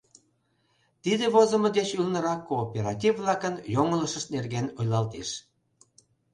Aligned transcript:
Тиде 1.03 1.25
возымо 1.33 1.69
деч 1.77 1.89
ӱлнырак 1.99 2.41
кооператив-влакын 2.49 3.55
йоҥылышышт 3.73 4.27
нерген 4.35 4.65
ойлалтеш. 4.79 5.29